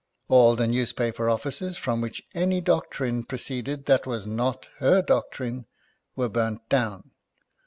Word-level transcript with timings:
All 0.29 0.55
the 0.55 0.65
newspaper 0.65 1.29
offices 1.29 1.77
from 1.77 2.01
which 2.01 2.25
any 2.33 2.59
doc 2.59 2.89
trine 2.89 3.23
proceeded 3.23 3.85
that 3.85 4.07
was 4.07 4.25
not 4.25 4.67
her 4.79 5.03
doctrine, 5.03 5.67
were 6.15 6.27
burnt 6.27 6.67
down. 6.69 7.11